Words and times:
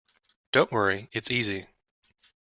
Don’t 0.51 0.71
worry, 0.71 1.09
it’s 1.13 1.29
easy. 1.29 1.67